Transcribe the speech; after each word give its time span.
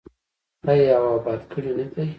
آیا 0.71 0.95
او 1.03 1.07
اباد 1.17 1.41
کړی 1.51 1.71
نه 1.77 1.85
دی؟ 1.93 2.05